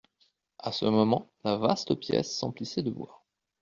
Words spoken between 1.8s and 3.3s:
pièce s'emplissait de voix.